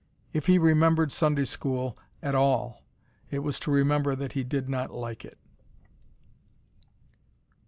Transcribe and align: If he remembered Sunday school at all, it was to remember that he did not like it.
If 0.33 0.47
he 0.47 0.57
remembered 0.57 1.11
Sunday 1.11 1.45
school 1.45 1.95
at 2.23 2.33
all, 2.33 2.83
it 3.29 3.43
was 3.43 3.59
to 3.59 3.69
remember 3.71 4.15
that 4.15 4.31
he 4.31 4.43
did 4.43 4.67
not 4.67 4.89
like 4.95 5.23
it. 5.23 5.37